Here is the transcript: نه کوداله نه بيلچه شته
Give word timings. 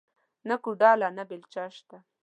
نه 0.49 0.55
کوداله 0.63 1.07
نه 1.17 1.23
بيلچه 1.29 1.63
شته 1.75 1.97